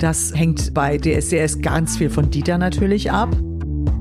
[0.00, 3.36] Das hängt bei DSDS ganz viel von Dieter natürlich ab.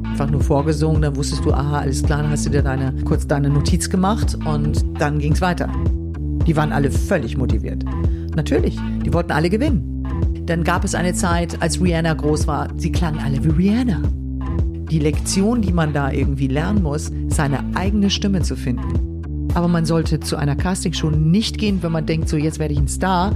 [0.05, 3.27] Einfach nur vorgesungen, dann wusstest du, aha, alles klar, dann hast du dir deine, kurz
[3.27, 5.69] deine Notiz gemacht und dann ging es weiter.
[6.47, 7.83] Die waren alle völlig motiviert.
[8.33, 10.05] Natürlich, die wollten alle gewinnen.
[10.45, 14.01] Dann gab es eine Zeit, als Rihanna groß war, sie klangen alle wie Rihanna.
[14.89, 19.49] Die Lektion, die man da irgendwie lernen muss, seine eigene Stimme zu finden.
[19.53, 22.79] Aber man sollte zu einer Castingshow nicht gehen, wenn man denkt, so jetzt werde ich
[22.79, 23.35] ein Star.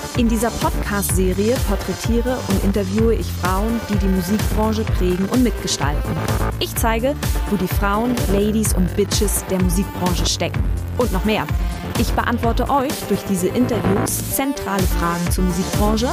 [0.17, 6.11] In dieser Podcast-Serie porträtiere und interviewe ich Frauen, die die Musikbranche prägen und mitgestalten.
[6.59, 7.15] Ich zeige,
[7.49, 10.61] wo die Frauen, Ladies und Bitches der Musikbranche stecken.
[10.97, 11.47] Und noch mehr.
[11.97, 16.09] Ich beantworte euch durch diese Interviews zentrale Fragen zur Musikbranche,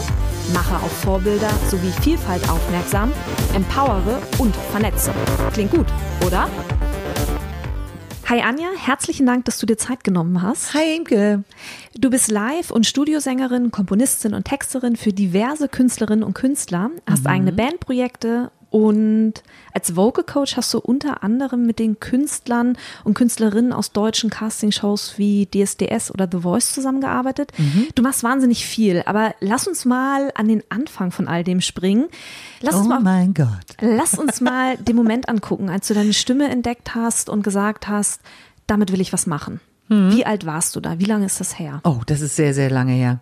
[0.54, 3.12] mache auf Vorbilder sowie Vielfalt aufmerksam,
[3.54, 5.12] empowere und vernetze.
[5.52, 5.86] Klingt gut,
[6.24, 6.48] oder?
[8.28, 10.74] Hi Anja, herzlichen Dank, dass du dir Zeit genommen hast.
[10.74, 11.44] Hi Imke.
[11.94, 17.30] Du bist Live- und Studiosängerin, Komponistin und Texterin für diverse Künstlerinnen und Künstler, hast mhm.
[17.30, 19.34] eigene Bandprojekte und
[19.72, 25.14] als Vocal Coach hast du unter anderem mit den Künstlern und Künstlerinnen aus deutschen Castingshows
[25.16, 27.52] wie DSDS oder The Voice zusammengearbeitet.
[27.56, 27.88] Mhm.
[27.94, 32.08] Du machst wahnsinnig viel, aber lass uns mal an den Anfang von all dem springen.
[32.60, 33.48] Lass oh uns mal, mein Gott.
[33.80, 38.20] Lass uns mal den Moment angucken, als du deine Stimme entdeckt hast und gesagt hast,
[38.66, 39.60] damit will ich was machen.
[39.88, 40.12] Mhm.
[40.12, 40.98] Wie alt warst du da?
[40.98, 41.80] Wie lange ist das her?
[41.84, 43.20] Oh, das ist sehr, sehr lange her.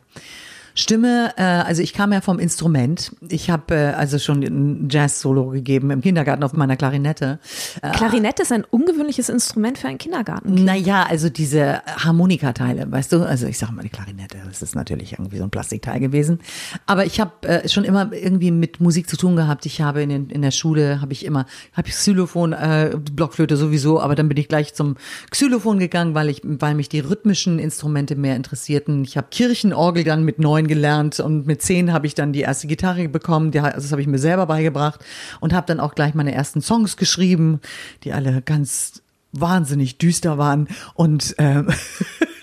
[0.79, 3.13] Stimme, äh, also ich kam ja vom Instrument.
[3.31, 7.39] Ich habe äh, also schon ein Jazz-Solo gegeben im Kindergarten auf meiner Klarinette.
[7.81, 10.53] Äh, Klarinette ist ein ungewöhnliches Instrument für einen Kindergarten.
[10.65, 13.23] Naja, also diese Harmonikateile, weißt du?
[13.27, 16.41] Also ich sage mal die Klarinette, das ist natürlich irgendwie so ein Plastikteil gewesen.
[16.85, 19.65] Aber ich habe äh, schon immer irgendwie mit Musik zu tun gehabt.
[19.65, 23.57] Ich habe in, den, in der Schule, habe ich immer, habe ich Xylophon, äh, Blockflöte
[23.57, 24.97] sowieso, aber dann bin ich gleich zum
[25.31, 29.05] Xylophon gegangen, weil ich, weil mich die rhythmischen Instrumente mehr interessierten.
[29.05, 32.67] Ich habe Kirchenorgel dann mit neun gelernt und mit zehn habe ich dann die erste
[32.67, 33.51] Gitarre bekommen.
[33.51, 35.05] Die, also das habe ich mir selber beigebracht
[35.41, 37.61] und habe dann auch gleich meine ersten Songs geschrieben,
[38.05, 41.63] die alle ganz wahnsinnig düster waren und äh,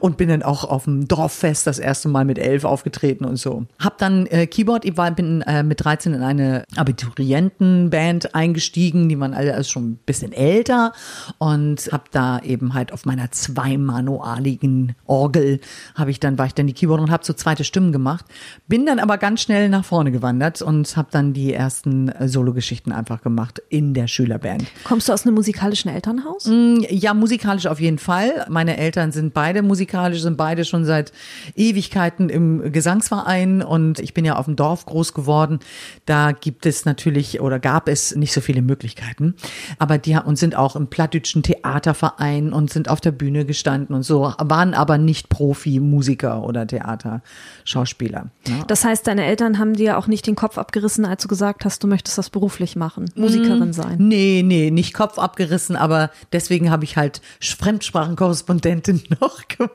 [0.00, 3.66] und bin dann auch auf dem Dorffest das erste Mal mit elf aufgetreten und so.
[3.78, 9.18] Hab dann äh, Keyboard, ich war, bin äh, mit 13 in eine Abiturientenband eingestiegen, die
[9.18, 10.92] waren alle also schon ein bisschen älter
[11.38, 15.60] und hab da eben halt auf meiner zweimanualigen Orgel
[15.94, 18.24] habe ich dann war ich dann die Keyboard und habe so zweite Stimmen gemacht.
[18.66, 22.92] Bin dann aber ganz schnell nach vorne gewandert und habe dann die ersten äh, Sologeschichten
[22.92, 24.64] einfach gemacht in der Schülerband.
[24.84, 26.46] Kommst du aus einem musikalischen Elternhaus?
[26.46, 28.46] Mm, ja, musikalisch auf jeden Fall.
[28.48, 31.12] Meine Eltern sind beide musikalisch, sind beide schon seit
[31.54, 35.60] Ewigkeiten im Gesangsverein und ich bin ja auf dem Dorf groß geworden.
[36.04, 39.34] Da gibt es natürlich oder gab es nicht so viele Möglichkeiten.
[39.78, 44.02] Aber die und sind auch im plattdütschen Theaterverein und sind auf der Bühne gestanden und
[44.02, 48.30] so, waren aber nicht Profi-Musiker oder Theaterschauspieler.
[48.48, 48.64] Ja.
[48.66, 51.84] Das heißt, deine Eltern haben dir auch nicht den Kopf abgerissen, als du gesagt hast,
[51.84, 53.96] du möchtest das beruflich machen, Musikerin sein.
[54.00, 59.67] Nee, nee, nicht Kopf abgerissen, aber deswegen habe ich halt Fremdsprachenkorrespondentin noch gemacht,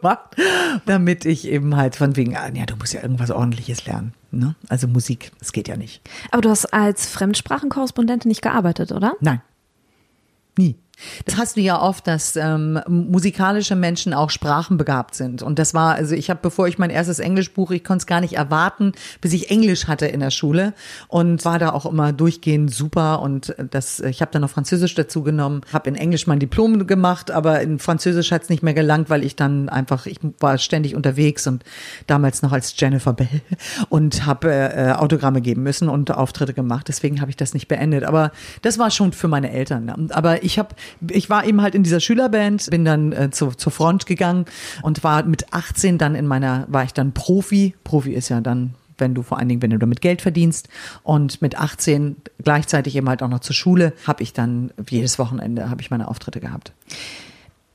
[0.86, 4.14] damit ich eben halt von wegen, ah, ja, du musst ja irgendwas ordentliches lernen.
[4.32, 4.56] Ne?
[4.70, 6.02] Also Musik, das geht ja nicht.
[6.32, 9.14] Aber du hast als Fremdsprachenkorrespondentin nicht gearbeitet, oder?
[9.20, 9.42] Nein.
[10.58, 10.76] Nie.
[11.26, 15.42] Das hast du ja oft, dass ähm, musikalische Menschen auch sprachenbegabt sind.
[15.42, 18.22] Und das war, also ich habe, bevor ich mein erstes Englischbuch, ich konnte es gar
[18.22, 20.74] nicht erwarten, bis ich Englisch hatte in der Schule
[21.08, 23.22] und war da auch immer durchgehend super.
[23.22, 27.32] Und das, ich habe dann noch Französisch dazu genommen, habe in Englisch mein Diplom gemacht,
[27.32, 30.96] aber in Französisch hat es nicht mehr gelangt, weil ich dann einfach, ich war ständig
[30.96, 31.64] unterwegs und
[32.08, 33.42] damals noch als Jennifer Bell
[33.90, 36.88] und habe äh, Autogramme geben müssen und Auftritte gemacht.
[36.88, 38.04] Deswegen habe ich das nicht beendet.
[38.04, 38.32] Aber
[38.62, 40.12] das war schon für meine Eltern.
[40.12, 40.76] Aber ich habe
[41.10, 44.46] ich war eben halt in dieser Schülerband, bin dann äh, zu, zur Front gegangen
[44.82, 47.76] und war mit 18 dann in meiner, war ich dann Profi.
[47.84, 50.70] Profi ist ja dann wenn du vor allen Dingen, wenn du damit Geld verdienst.
[51.02, 55.70] Und mit 18 gleichzeitig eben halt auch noch zur Schule, habe ich dann jedes Wochenende
[55.70, 56.74] habe ich meine Auftritte gehabt.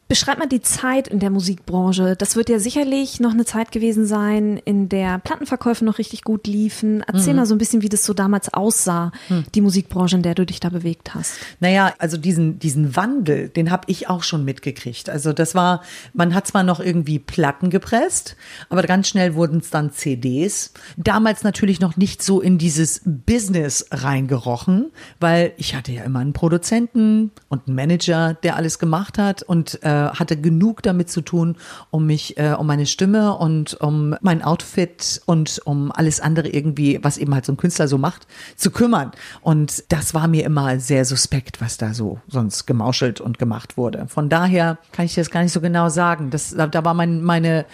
[0.08, 2.16] Beschreib mal die Zeit in der Musikbranche.
[2.16, 6.46] Das wird ja sicherlich noch eine Zeit gewesen sein, in der Plattenverkäufe noch richtig gut
[6.46, 7.04] liefen.
[7.06, 7.40] Erzähl mhm.
[7.40, 9.44] mal so ein bisschen, wie das so damals aussah, mhm.
[9.54, 11.34] die Musikbranche, in der du dich da bewegt hast.
[11.60, 15.10] Naja, also diesen, diesen Wandel, den habe ich auch schon mitgekriegt.
[15.10, 15.82] Also das war,
[16.14, 18.34] man hat zwar noch irgendwie Platten gepresst,
[18.70, 20.72] aber ganz schnell wurden es dann CDs.
[20.96, 24.90] Damals natürlich noch nicht so in dieses Business reingerochen,
[25.20, 29.82] weil ich hatte ja immer einen Produzenten und einen Manager, der alles gemacht hat und
[29.82, 31.56] äh, hatte genug damit zu tun,
[31.90, 36.98] um mich, äh, um meine Stimme und um mein Outfit und um alles andere irgendwie,
[37.02, 39.12] was eben halt so ein Künstler so macht, zu kümmern.
[39.40, 44.06] Und das war mir immer sehr suspekt, was da so sonst gemauschelt und gemacht wurde.
[44.08, 46.30] Von daher kann ich das gar nicht so genau sagen.
[46.30, 47.66] Das, da war mein, meine,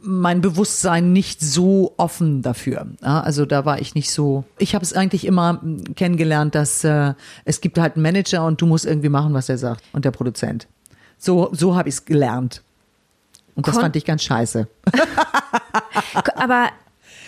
[0.00, 2.86] mein Bewusstsein nicht so offen dafür.
[3.00, 4.44] Also da war ich nicht so.
[4.58, 5.60] Ich habe es eigentlich immer
[5.94, 7.14] kennengelernt, dass äh,
[7.44, 10.10] es gibt halt einen Manager und du musst irgendwie machen, was er sagt und der
[10.10, 10.68] Produzent.
[11.18, 12.62] So, so habe ich es gelernt.
[13.54, 14.68] Und das Kon fand ich ganz scheiße.
[16.36, 16.68] Aber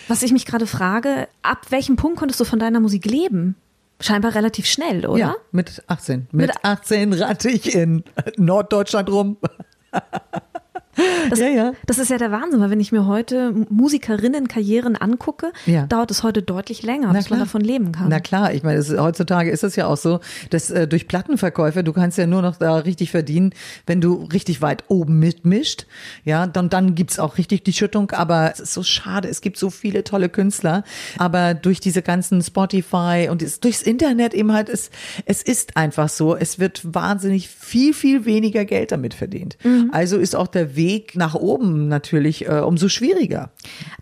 [0.07, 3.55] was ich mich gerade frage, ab welchem Punkt konntest du von deiner Musik leben?
[3.99, 5.19] Scheinbar relativ schnell, oder?
[5.19, 6.27] Ja, mit 18.
[6.31, 8.03] Mit, mit 18 rannte ich in
[8.37, 9.37] Norddeutschland rum.
[11.29, 11.73] Das, ja, ja.
[11.85, 15.85] das ist ja der Wahnsinn, weil wenn ich mir heute Musikerinnenkarrieren angucke, ja.
[15.85, 18.09] dauert es heute deutlich länger, bis man davon leben kann.
[18.09, 20.19] Na klar, ich meine, ist, heutzutage ist es ja auch so,
[20.49, 23.53] dass äh, durch Plattenverkäufe, du kannst ja nur noch da richtig verdienen,
[23.85, 25.85] wenn du richtig weit oben mitmischt.
[26.25, 29.57] Ja, dann, dann gibt's auch richtig die Schüttung, aber es ist so schade, es gibt
[29.57, 30.83] so viele tolle Künstler,
[31.17, 34.89] aber durch diese ganzen Spotify und es, durchs Internet eben halt, es,
[35.25, 39.57] es ist einfach so, es wird wahnsinnig viel, viel weniger Geld damit verdient.
[39.63, 39.91] Mhm.
[39.93, 43.51] Also ist auch der Weg Weg nach oben natürlich äh, umso schwieriger.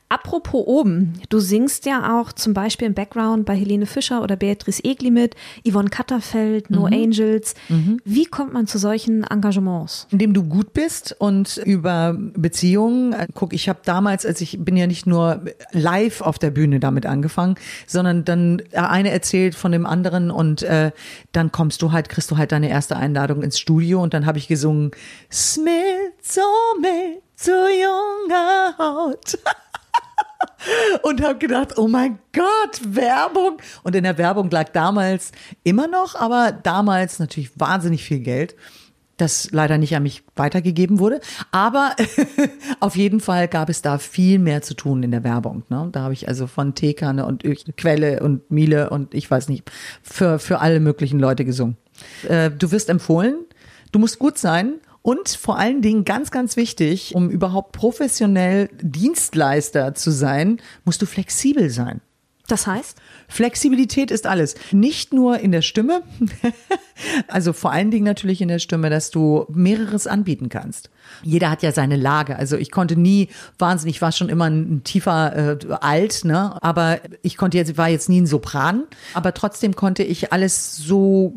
[0.09, 4.81] Apropos oben, du singst ja auch zum Beispiel im Background bei Helene Fischer oder Beatrice
[4.86, 5.36] Egli mit,
[5.68, 6.94] Yvonne Katterfeld, No mhm.
[6.94, 7.56] Angels.
[7.68, 8.00] Mhm.
[8.06, 10.07] Wie kommt man zu solchen Engagements?
[10.09, 13.12] Indem du gut bist und über Beziehungen.
[13.12, 16.80] Äh, guck, ich habe damals, als ich bin ja nicht nur live auf der Bühne
[16.80, 17.56] damit angefangen,
[17.86, 20.92] sondern dann eine erzählt von dem anderen und äh,
[21.33, 24.38] dann kommst du halt, kriegst du halt deine erste Einladung ins Studio und dann habe
[24.38, 24.92] ich gesungen
[25.30, 25.74] Smith
[26.21, 26.42] so
[26.80, 29.38] mit zu junger Haut.
[31.03, 33.57] und habe gedacht, oh mein Gott, Werbung.
[33.83, 35.31] Und in der Werbung lag damals
[35.63, 38.55] immer noch, aber damals natürlich wahnsinnig viel Geld,
[39.17, 41.21] das leider nicht an mich weitergegeben wurde.
[41.51, 41.95] Aber
[42.79, 45.63] auf jeden Fall gab es da viel mehr zu tun in der Werbung.
[45.69, 45.89] Ne?
[45.91, 47.43] Da habe ich also von Teekanne und
[47.77, 49.71] Quelle und Miele und ich weiß nicht,
[50.03, 51.77] für, für alle möglichen Leute gesungen.
[52.27, 53.45] Äh, du wirst empfohlen,
[53.91, 54.75] du musst gut sein
[55.07, 61.06] und vor allen Dingen ganz, ganz wichtig, um überhaupt professionell Dienstleister zu sein, musst du
[61.06, 62.01] flexibel sein.
[62.48, 62.98] Das heißt?
[63.30, 64.56] Flexibilität ist alles.
[64.74, 66.01] Nicht nur in der Stimme,
[67.30, 70.89] also vor allen Dingen natürlich in der Stimme, dass du mehreres anbieten kannst.
[71.24, 72.36] Jeder hat ja seine Lage.
[72.36, 76.62] Also ich konnte nie wahnsinnig, ich war schon immer ein, tiefer äh, alt, ne?
[76.62, 78.83] Aber ich konnte jetzt, war jetzt nie ein Sopran,
[79.13, 81.36] aber trotzdem konnte ich alles so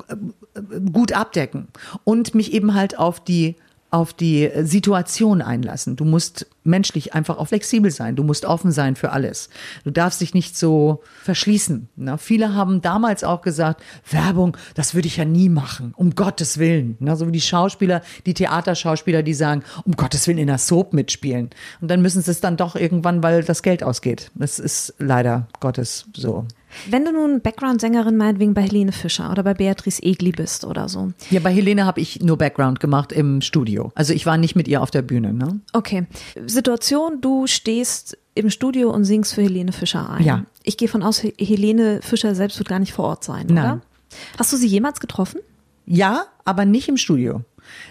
[0.93, 1.69] gut abdecken
[2.05, 3.57] und mich eben halt auf die
[3.91, 5.97] auf die Situation einlassen.
[5.97, 8.15] Du musst menschlich einfach auch flexibel sein.
[8.15, 9.51] Du musst offen sein für alles.
[9.85, 11.89] Du darfst dich nicht so verschließen.
[11.97, 12.17] Ne?
[12.17, 15.93] Viele haben damals auch gesagt, Werbung, das würde ich ja nie machen.
[15.97, 16.97] Um Gottes Willen.
[17.01, 17.17] Ne?
[17.17, 21.51] So wie die Schauspieler, die Theaterschauspieler, die sagen, um Gottes Willen in der Soap mitspielen.
[21.81, 24.31] Und dann müssen sie es dann doch irgendwann, weil das Geld ausgeht.
[24.35, 26.47] Das ist leider Gottes so.
[26.89, 31.13] Wenn du nun Background-Sängerin meinetwegen bei Helene Fischer oder bei Beatrice Egli bist oder so.
[31.31, 33.93] Ja, bei Helene habe ich nur Background gemacht im Studio.
[33.95, 35.33] Also ich war nicht mit ihr auf der Bühne.
[35.33, 35.61] Ne?
[35.73, 36.07] Okay.
[36.47, 40.25] Situation, du stehst im Studio und singst für Helene Fischer ein.
[40.25, 40.45] Ja.
[40.63, 43.59] Ich gehe von aus, Helene Fischer selbst wird gar nicht vor Ort sein, Nein.
[43.59, 43.81] oder?
[44.39, 45.41] Hast du sie jemals getroffen?
[45.87, 47.43] Ja, aber nicht im Studio.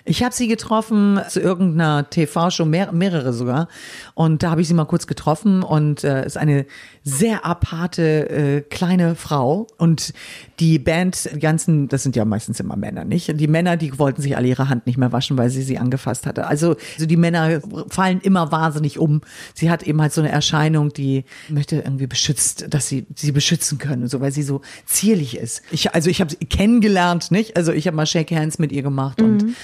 [0.05, 3.67] Ich habe sie getroffen zu irgendeiner TV-Show, mehr, mehrere sogar.
[4.15, 6.65] Und da habe ich sie mal kurz getroffen und äh, ist eine
[7.03, 9.67] sehr aparte äh, kleine Frau.
[9.77, 10.13] Und
[10.59, 13.39] die Band, die ganzen, das sind ja meistens immer Männer, nicht?
[13.39, 16.25] Die Männer, die wollten sich alle ihre Hand nicht mehr waschen, weil sie sie angefasst
[16.25, 16.47] hatte.
[16.47, 19.21] Also, also die Männer fallen immer wahnsinnig um.
[19.53, 23.77] Sie hat eben halt so eine Erscheinung, die möchte irgendwie beschützt, dass sie sie beschützen
[23.77, 25.61] können, so weil sie so zierlich ist.
[25.71, 27.57] Ich, also ich habe sie kennengelernt, nicht?
[27.57, 29.55] Also ich habe mal Shake Hands mit ihr gemacht und mhm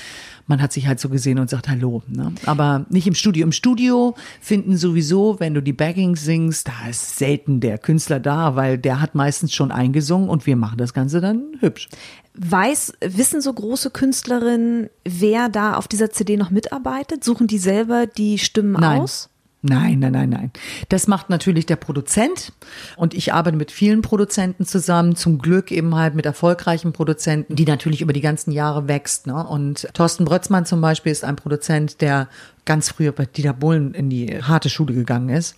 [0.48, 2.04] man hat sich halt so gesehen und sagt Hallo.
[2.08, 2.34] Ne?
[2.46, 3.44] Aber nicht im Studio.
[3.46, 8.56] Im Studio finden sowieso, wenn du die Baggings singst, da ist selten der Künstler da,
[8.56, 11.90] weil der hat meistens schon eingesungen und wir machen das Ganze dann hübsch.
[12.36, 17.24] Weiß, wissen so große Künstlerinnen, wer da auf dieser CD noch mitarbeitet?
[17.24, 19.02] Suchen die selber die Stimmen Nein.
[19.02, 19.30] aus?
[19.68, 20.52] Nein, nein, nein, nein.
[20.90, 22.54] Das macht natürlich der Produzent
[22.98, 27.66] und ich arbeite mit vielen Produzenten zusammen, zum Glück eben halt mit erfolgreichen Produzenten, die
[27.66, 29.26] natürlich über die ganzen Jahre wächst.
[29.26, 29.48] Ne?
[29.48, 32.28] Und Thorsten Brötzmann zum Beispiel ist ein Produzent, der
[32.66, 35.56] ganz früher bei Dieter Bohlen in die harte Schule gegangen ist.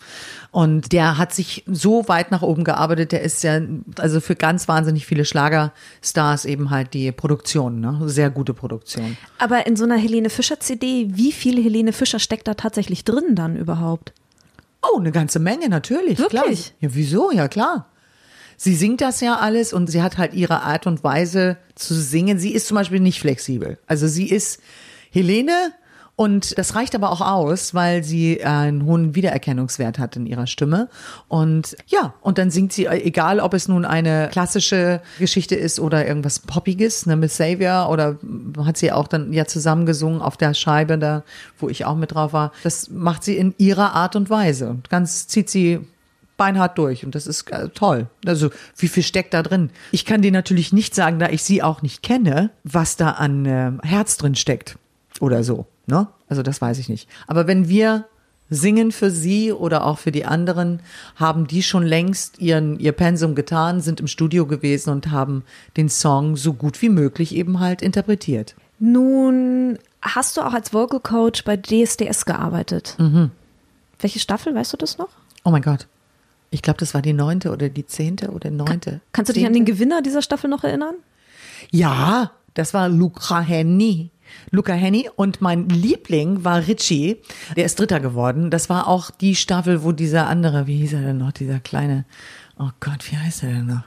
[0.52, 3.62] Und der hat sich so weit nach oben gearbeitet, der ist ja,
[3.98, 8.00] also für ganz wahnsinnig viele Schlagerstars eben halt die Produktion, ne?
[8.06, 9.18] Sehr gute Produktion.
[9.38, 13.36] Aber in so einer Helene Fischer CD, wie viel Helene Fischer steckt da tatsächlich drin
[13.36, 14.14] dann überhaupt?
[14.82, 16.20] Oh, eine ganze Menge, natürlich.
[16.20, 16.42] Wirklich?
[16.42, 16.76] Klar.
[16.82, 17.32] Ja, wieso?
[17.32, 17.88] Ja, klar.
[18.58, 22.40] Sie singt das ja alles und sie hat halt ihre Art und Weise zu singen.
[22.40, 23.78] Sie ist zum Beispiel nicht flexibel.
[23.86, 24.60] Also sie ist
[25.12, 25.74] Helene
[26.20, 30.90] und das reicht aber auch aus, weil sie einen hohen Wiedererkennungswert hat in ihrer Stimme.
[31.28, 36.08] Und ja, und dann singt sie, egal ob es nun eine klassische Geschichte ist oder
[36.08, 38.18] irgendwas Poppiges, ne, mit Savior oder
[38.66, 41.24] hat sie auch dann ja zusammengesungen auf der Scheibe da,
[41.60, 42.52] wo ich auch mit drauf war.
[42.64, 44.78] Das macht sie in ihrer Art und Weise.
[44.90, 45.82] Ganz zieht sie
[46.36, 48.08] beinhart durch und das ist äh, toll.
[48.26, 49.70] Also wie viel steckt da drin?
[49.92, 53.46] Ich kann dir natürlich nicht sagen, da ich sie auch nicht kenne, was da an
[53.46, 54.80] äh, Herz drin steckt
[55.20, 55.68] oder so.
[55.88, 56.08] Ne?
[56.29, 57.10] Also das weiß ich nicht.
[57.25, 58.06] Aber wenn wir
[58.50, 60.82] singen für sie oder auch für die anderen,
[61.15, 65.44] haben die schon längst ihren, ihr Pensum getan, sind im Studio gewesen und haben
[65.75, 68.56] den Song so gut wie möglich eben halt interpretiert.
[68.79, 72.96] Nun hast du auch als Vocal Coach bei DSDS gearbeitet.
[73.00, 73.32] Mhm.
[74.00, 75.10] Welche Staffel, weißt du das noch?
[75.44, 75.88] Oh mein Gott.
[76.50, 79.01] Ich glaube, das war die neunte oder die zehnte oder neunte.
[79.12, 80.96] Kannst du dich an den Gewinner dieser Staffel noch erinnern?
[81.72, 84.12] Ja, das war Luca Henny.
[84.51, 87.17] Luca Henny und mein Liebling war Richie,
[87.55, 88.50] der ist Dritter geworden.
[88.50, 92.05] Das war auch die Staffel, wo dieser andere, wie hieß er denn noch, dieser kleine,
[92.57, 93.84] oh Gott, wie heißt er denn noch?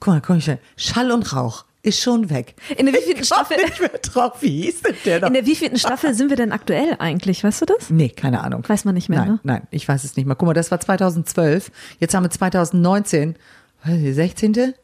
[0.00, 0.58] Guck mal, komm ich schnell.
[0.76, 2.54] Schall und Rauch ist schon weg.
[2.76, 3.56] In der wievielten Staffel?
[3.56, 4.42] nicht mehr drauf.
[4.42, 5.28] Wie hieß denn der noch?
[5.28, 7.42] In der wievielten Staffel sind wir denn aktuell eigentlich?
[7.42, 7.90] Weißt du das?
[7.90, 8.62] Nee, keine Ahnung.
[8.66, 9.40] Weiß man nicht mehr, Nein, ne?
[9.44, 10.36] nein, ich weiß es nicht mehr.
[10.36, 11.70] Guck mal, das war 2012.
[11.98, 13.36] Jetzt haben wir 2019.
[13.82, 14.74] Was ist die 16.?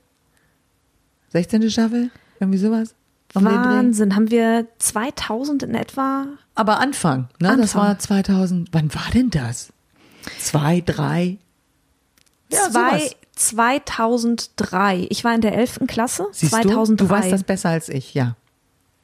[1.31, 1.71] 16.
[1.71, 2.11] Staffel?
[2.41, 2.95] Irgendwie sowas?
[3.35, 4.15] Wahnsinn.
[4.17, 6.27] Haben wir 2000 in etwa?
[6.55, 7.49] Aber Anfang, ne?
[7.57, 7.83] Das Anfang.
[7.83, 8.69] war 2000.
[8.73, 9.73] Wann war denn das?
[10.39, 11.39] Zwei, drei?
[12.51, 13.17] Ja, Zwei, sowas.
[13.37, 15.07] 2003.
[15.11, 15.81] Ich war in der 11.
[15.87, 16.27] Klasse.
[16.33, 16.95] Siehst 2003.
[16.97, 17.05] du?
[17.05, 18.37] Du weißt das besser als ich, ja.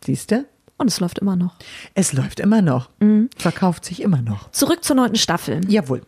[0.04, 0.44] Siehst du?
[0.78, 1.54] Und es läuft immer noch.
[1.94, 2.88] Es läuft immer noch.
[3.00, 3.30] Mhm.
[3.36, 4.50] Verkauft sich immer noch.
[4.50, 5.60] Zurück zur neunten Staffel.
[5.68, 6.02] Jawohl.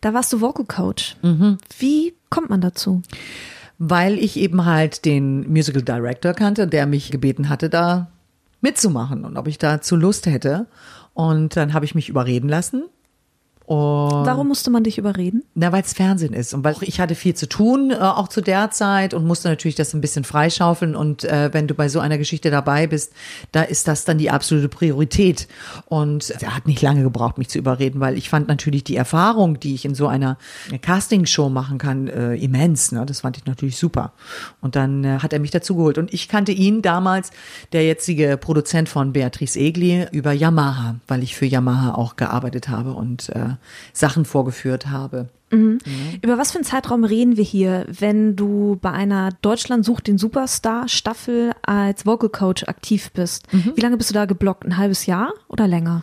[0.00, 1.16] Da warst du Vocal Coach.
[1.22, 1.58] Mhm.
[1.78, 3.02] Wie kommt man dazu?
[3.78, 8.08] Weil ich eben halt den Musical Director kannte, der mich gebeten hatte, da
[8.60, 10.66] mitzumachen und ob ich dazu Lust hätte.
[11.12, 12.84] Und dann habe ich mich überreden lassen.
[13.66, 15.42] Und Warum musste man dich überreden?
[15.54, 18.42] Na, weil es Fernsehen ist und weil ich hatte viel zu tun, äh, auch zu
[18.42, 21.98] der Zeit und musste natürlich das ein bisschen freischaufeln und äh, wenn du bei so
[21.98, 23.14] einer Geschichte dabei bist,
[23.52, 25.48] da ist das dann die absolute Priorität
[25.86, 29.58] und er hat nicht lange gebraucht, mich zu überreden, weil ich fand natürlich die Erfahrung,
[29.58, 30.36] die ich in so einer
[30.82, 33.06] Castingshow machen kann, äh, immens, ne?
[33.06, 34.12] das fand ich natürlich super
[34.60, 37.30] und dann äh, hat er mich dazu geholt und ich kannte ihn damals,
[37.72, 42.92] der jetzige Produzent von Beatrice Egli, über Yamaha, weil ich für Yamaha auch gearbeitet habe
[42.92, 43.53] und äh,
[43.92, 45.28] Sachen vorgeführt habe.
[46.22, 50.18] Über was für einen Zeitraum reden wir hier, wenn du bei einer Deutschland sucht den
[50.18, 53.46] Superstar Staffel als Vocal Coach aktiv bist?
[53.76, 54.64] Wie lange bist du da geblockt?
[54.64, 56.02] Ein halbes Jahr oder länger?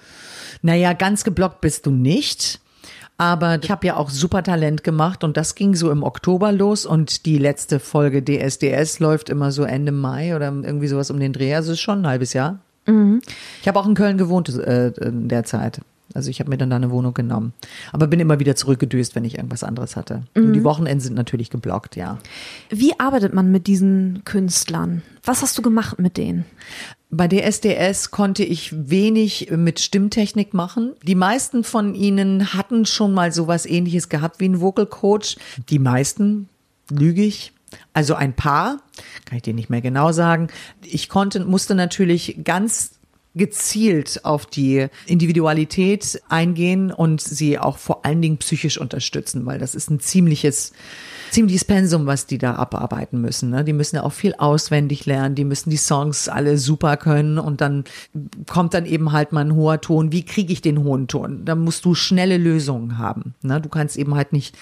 [0.61, 2.59] Naja, ganz geblockt bist du nicht.
[3.17, 6.87] Aber ich habe ja auch super Talent gemacht und das ging so im Oktober los
[6.87, 11.31] und die letzte Folge DSDS läuft immer so Ende Mai oder irgendwie sowas um den
[11.31, 11.53] Dreh.
[11.53, 12.59] Also ist schon ein halbes Jahr.
[13.61, 15.81] Ich habe auch in Köln gewohnt äh, in der Zeit.
[16.13, 17.53] Also ich habe mir dann da eine Wohnung genommen.
[17.91, 20.23] Aber bin immer wieder zurückgedüst, wenn ich irgendwas anderes hatte.
[20.35, 22.19] Nur die Wochenenden sind natürlich geblockt, ja.
[22.69, 25.01] Wie arbeitet man mit diesen Künstlern?
[25.23, 26.45] Was hast du gemacht mit denen?
[27.09, 30.93] Bei DSDS konnte ich wenig mit Stimmtechnik machen.
[31.03, 35.35] Die meisten von ihnen hatten schon mal sowas ähnliches gehabt wie ein Vocal Coach.
[35.69, 36.47] Die meisten,
[36.89, 37.51] lüge ich.
[37.93, 38.81] Also ein paar,
[39.25, 40.47] kann ich dir nicht mehr genau sagen.
[40.81, 42.93] Ich konnte, musste natürlich ganz
[43.35, 49.75] gezielt auf die Individualität eingehen und sie auch vor allen Dingen psychisch unterstützen, weil das
[49.75, 50.73] ist ein ziemliches
[51.31, 53.49] ziemliches Pensum, was die da abarbeiten müssen.
[53.49, 53.63] Ne?
[53.63, 57.61] Die müssen ja auch viel auswendig lernen, die müssen die Songs alle super können und
[57.61, 57.85] dann
[58.47, 60.11] kommt dann eben halt mal ein hoher Ton.
[60.11, 61.45] Wie kriege ich den hohen Ton?
[61.45, 63.33] Da musst du schnelle Lösungen haben.
[63.41, 63.61] Ne?
[63.61, 64.57] Du kannst eben halt nicht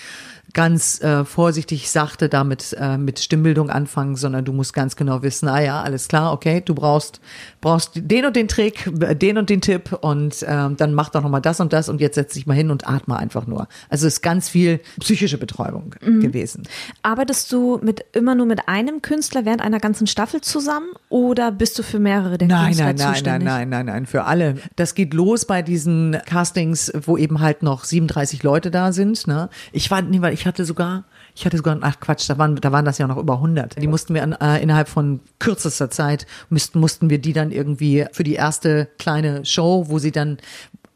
[0.53, 5.47] ganz äh, vorsichtig sachte damit äh, mit Stimmbildung anfangen, sondern du musst ganz genau wissen,
[5.47, 7.21] ah ja, alles klar, okay, du brauchst
[7.61, 8.89] brauchst den und den Trick,
[9.19, 12.01] den und den Tipp und ähm, dann mach doch noch mal das und das und
[12.01, 13.67] jetzt setz dich mal hin und atme einfach nur.
[13.89, 16.19] Also es ist ganz viel psychische Betäubung gewesen.
[16.21, 16.63] gewesen.
[17.03, 21.77] Arbeitest du mit immer nur mit einem Künstler während einer ganzen Staffel zusammen oder bist
[21.77, 23.47] du für mehrere der Nein, Künstler nein, nein, nein, zuständig?
[23.47, 24.55] nein, nein, nein, für alle.
[24.75, 29.27] Das geht los bei diesen Castings, wo eben halt noch 37 Leute da sind.
[29.27, 29.49] Ne?
[29.71, 31.03] Ich war, nee, weil ich hatte sogar,
[31.35, 33.81] ich hatte sogar, ach Quatsch, da waren, da waren das ja noch über 100.
[33.81, 38.05] Die mussten wir an, äh, innerhalb von kürzester Zeit müssten, mussten wir die dann irgendwie
[38.11, 40.37] für die erste kleine Show, wo sie dann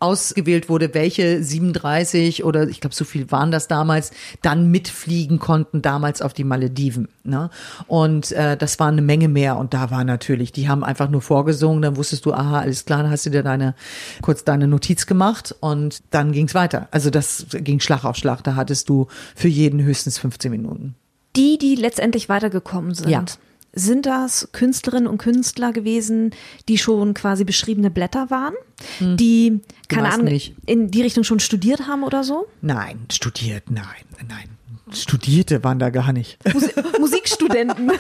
[0.03, 5.81] ausgewählt wurde, welche 37 oder ich glaube, so viel waren das damals, dann mitfliegen konnten,
[5.81, 7.07] damals auf die Malediven.
[7.23, 7.49] Ne?
[7.87, 9.57] Und äh, das war eine Menge mehr.
[9.57, 13.03] Und da war natürlich, die haben einfach nur vorgesungen, dann wusstest du, aha, alles klar,
[13.03, 13.75] dann hast du dir deine,
[14.21, 16.89] kurz deine Notiz gemacht und dann ging's weiter.
[16.91, 18.43] Also das ging Schlag auf Schlag.
[18.43, 20.95] Da hattest du für jeden höchstens 15 Minuten.
[21.37, 23.09] Die, die letztendlich weitergekommen sind.
[23.09, 23.23] Ja.
[23.75, 26.31] Sind das Künstlerinnen und Künstler gewesen,
[26.69, 28.53] die schon quasi beschriebene Blätter waren,
[28.99, 30.33] die, keine Ahnung, Hm.
[30.33, 30.55] nicht.
[30.65, 32.45] in die Richtung schon studiert haben oder so?
[32.61, 33.85] Nein, studiert, nein,
[34.27, 34.49] nein.
[34.95, 36.37] Studierte waren da gar nicht.
[36.53, 37.91] Musi Musikstudenten.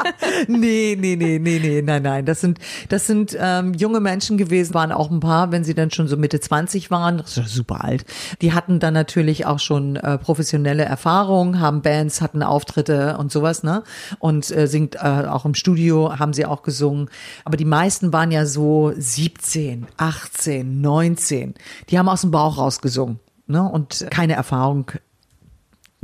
[0.48, 2.26] nee, nee, nee, nee, nee, nein, nein.
[2.26, 5.90] Das sind, das sind ähm, junge Menschen gewesen, waren auch ein paar, wenn sie dann
[5.90, 8.04] schon so Mitte 20 waren, das ist ja super alt.
[8.40, 13.62] Die hatten dann natürlich auch schon äh, professionelle Erfahrung, haben Bands, hatten Auftritte und sowas,
[13.62, 13.82] ne?
[14.18, 17.08] Und äh, singt äh, auch im Studio, haben sie auch gesungen.
[17.44, 21.54] Aber die meisten waren ja so 17, 18, 19.
[21.90, 23.62] Die haben aus dem Bauch rausgesungen, ne?
[23.62, 24.92] Und keine Erfahrung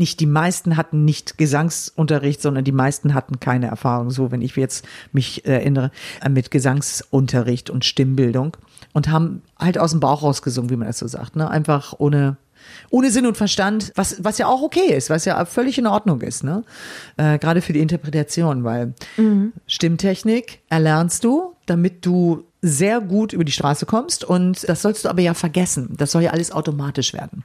[0.02, 4.10] nicht die meisten hatten nicht Gesangsunterricht, sondern die meisten hatten keine Erfahrung.
[4.10, 8.56] So, wenn ich jetzt mich erinnere, äh, mit Gesangsunterricht und Stimmbildung
[8.92, 11.48] und haben halt aus dem Bauch rausgesungen, wie man das so sagt, ne?
[11.48, 12.36] Einfach ohne
[12.90, 16.20] ohne Sinn und Verstand, was was ja auch okay ist, was ja völlig in Ordnung
[16.20, 16.64] ist, ne?
[17.16, 18.94] Äh, Gerade für die Interpretation, weil
[19.68, 25.08] Stimmtechnik erlernst du, damit du sehr gut über die Straße kommst und das sollst du
[25.08, 25.94] aber ja vergessen.
[25.96, 27.42] Das soll ja alles automatisch werden.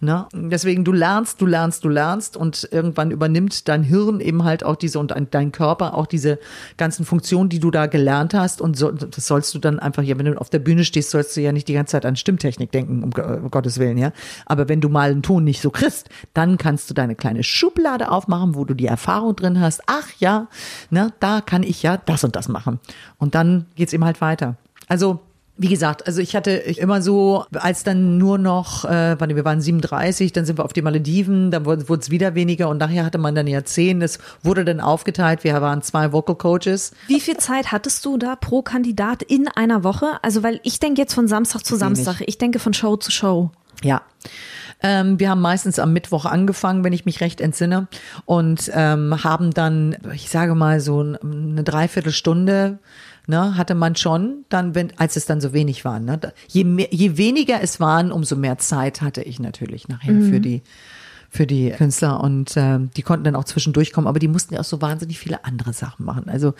[0.00, 0.26] Ne?
[0.34, 4.74] Deswegen du lernst, du lernst, du lernst und irgendwann übernimmt dein Hirn eben halt auch
[4.74, 6.40] diese und dein Körper auch diese
[6.76, 10.18] ganzen Funktionen, die du da gelernt hast und so, das sollst du dann einfach, ja,
[10.18, 12.72] wenn du auf der Bühne stehst, sollst du ja nicht die ganze Zeit an Stimmtechnik
[12.72, 14.10] denken, um, um Gottes Willen, ja.
[14.46, 18.10] Aber wenn du mal einen Ton nicht so kriegst, dann kannst du deine kleine Schublade
[18.10, 19.82] aufmachen, wo du die Erfahrung drin hast.
[19.86, 20.48] Ach ja,
[20.90, 22.80] ne, da kann ich ja das und das machen.
[23.18, 24.55] Und dann geht's eben halt weiter.
[24.88, 25.20] Also
[25.58, 30.32] wie gesagt, also ich hatte immer so, als dann nur noch, äh, wir waren 37,
[30.32, 33.34] dann sind wir auf die Malediven, dann wurde es wieder weniger und nachher hatte man
[33.34, 34.00] dann ja zehn.
[34.00, 35.44] Das wurde dann aufgeteilt.
[35.44, 36.92] Wir waren zwei Vocal Coaches.
[37.06, 40.18] Wie viel Zeit hattest du da pro Kandidat in einer Woche?
[40.22, 41.76] Also, weil ich denke jetzt von Samstag zu.
[41.76, 42.20] Samstag.
[42.26, 43.50] Ich denke von Show zu Show.
[43.82, 44.02] Ja.
[44.86, 47.88] Ähm, wir haben meistens am Mittwoch angefangen, wenn ich mich recht entsinne,
[48.24, 52.78] und ähm, haben dann, ich sage mal so eine Dreiviertelstunde,
[53.26, 56.04] ne, hatte man schon, dann, wenn, als es dann so wenig waren.
[56.04, 60.38] Ne, je, mehr, je weniger es waren, umso mehr Zeit hatte ich natürlich nachher für
[60.38, 60.62] die
[61.36, 64.60] für die Künstler und ähm, die konnten dann auch zwischendurch kommen, aber die mussten ja
[64.60, 66.28] auch so wahnsinnig viele andere Sachen machen.
[66.28, 66.54] Also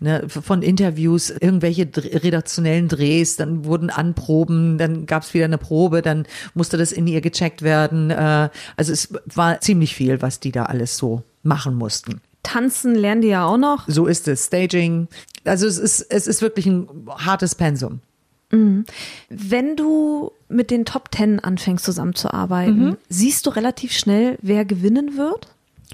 [0.00, 6.02] ne, von Interviews, irgendwelche redaktionellen Drehs, dann wurden Anproben, dann gab es wieder eine Probe,
[6.02, 8.10] dann musste das in ihr gecheckt werden.
[8.10, 12.20] Äh, also es war ziemlich viel, was die da alles so machen mussten.
[12.42, 13.84] Tanzen lernen die ja auch noch.
[13.88, 14.46] So ist es.
[14.46, 15.08] Staging.
[15.44, 18.00] Also es ist, es ist wirklich ein hartes Pensum.
[18.50, 25.48] Wenn du mit den Top Ten anfängst zusammenzuarbeiten, siehst du relativ schnell, wer gewinnen wird?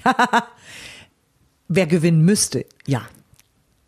[1.68, 3.02] Wer gewinnen müsste, ja.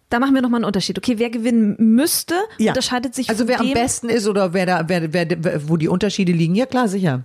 [0.08, 0.96] Da machen wir nochmal einen Unterschied.
[0.98, 2.72] Okay, wer gewinnen müsste, Ja.
[2.72, 6.32] unterscheidet sich Also wer am besten ist oder wer da, wer, wer, wo die Unterschiede
[6.32, 7.24] liegen, ja klar, sicher.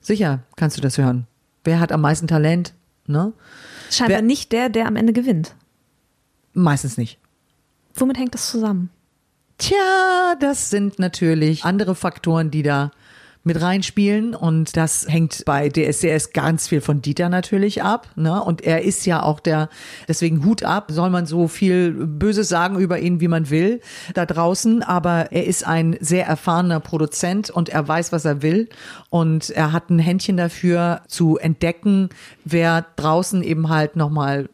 [0.00, 1.26] Sicher kannst du das hören.
[1.64, 2.74] Wer hat am meisten Talent?
[3.06, 3.32] Ne?
[3.90, 5.54] scheinbar wer- nicht der, der am Ende gewinnt.
[6.52, 7.18] Meistens nicht.
[7.94, 8.90] Womit hängt das zusammen?
[9.60, 12.92] Tja, das sind natürlich andere Faktoren, die da
[13.44, 14.34] mit reinspielen.
[14.34, 18.42] Und das hängt bei DSDS ganz viel von Dieter natürlich ab, ne?
[18.42, 19.68] Und er ist ja auch der,
[20.08, 23.82] deswegen Hut ab, soll man so viel Böses sagen über ihn, wie man will,
[24.14, 28.70] da draußen, aber er ist ein sehr erfahrener Produzent und er weiß, was er will.
[29.10, 32.08] Und er hat ein Händchen dafür zu entdecken,
[32.46, 34.48] wer draußen eben halt nochmal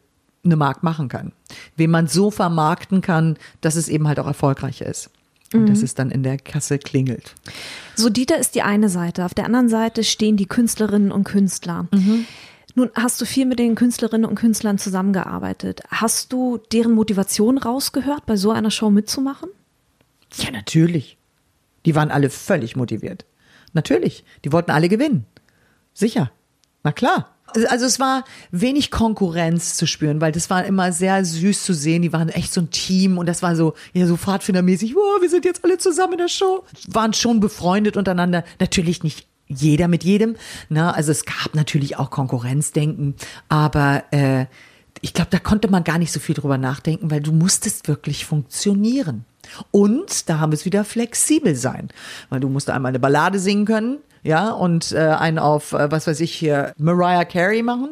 [0.47, 1.31] eine Mark machen kann.
[1.75, 5.11] Wen man so vermarkten kann, dass es eben halt auch erfolgreich ist.
[5.53, 7.33] Und dass es dann in der Kasse klingelt.
[7.95, 9.23] So, Dieter ist die eine Seite.
[9.23, 11.87] Auf der anderen Seite stehen die Künstlerinnen und Künstler.
[12.75, 15.83] Nun hast du viel mit den Künstlerinnen und Künstlern zusammengearbeitet.
[15.87, 19.49] Hast du deren Motivation rausgehört, bei so einer Show mitzumachen?
[20.35, 21.17] Ja, natürlich.
[21.85, 23.25] Die waren alle völlig motiviert.
[23.71, 24.25] Natürlich.
[24.43, 25.25] Die wollten alle gewinnen.
[25.93, 26.29] Sicher.
[26.83, 27.36] Na klar.
[27.69, 32.01] Also es war wenig Konkurrenz zu spüren, weil das war immer sehr süß zu sehen.
[32.01, 35.29] Die waren echt so ein Team und das war so, ja, so Pfadfindermäßig, wow, wir
[35.29, 36.65] sind jetzt alle zusammen in der Show.
[36.87, 38.43] Waren schon befreundet untereinander.
[38.59, 40.35] Natürlich nicht jeder mit jedem.
[40.69, 40.93] Ne?
[40.93, 43.15] Also es gab natürlich auch Konkurrenzdenken,
[43.49, 44.45] aber äh,
[45.01, 48.25] ich glaube, da konnte man gar nicht so viel drüber nachdenken, weil du musstest wirklich
[48.25, 49.25] funktionieren.
[49.71, 51.89] Und da haben wir es wieder flexibel sein,
[52.29, 56.05] weil du musst einmal eine Ballade singen können, ja, und äh, einen auf, äh, was
[56.05, 57.87] weiß ich hier, Mariah Carey machen.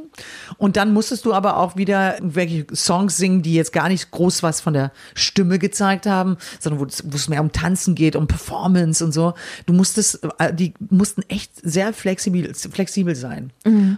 [0.58, 4.44] Und dann musstest du aber auch wieder welche Songs singen, die jetzt gar nicht groß
[4.44, 8.18] was von der Stimme gezeigt haben, sondern wo es, wo es mehr um Tanzen geht,
[8.18, 9.34] um Performance und so.
[9.66, 13.54] Du musstest, äh, die mussten echt sehr flexibel, flexibel sein.